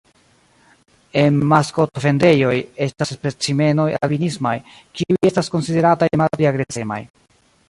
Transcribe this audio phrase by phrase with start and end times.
[1.23, 2.55] En maskotvendejoj
[2.87, 4.55] estas specimenoj albinismaj
[4.97, 7.01] kiuj estas konsiderataj malpli agresemaj.